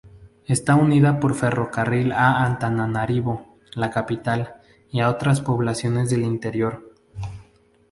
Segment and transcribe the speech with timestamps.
[0.47, 4.55] Está unida por ferrocarril a Antananarivo, la capital,
[4.91, 6.95] y a otras poblaciones del interior.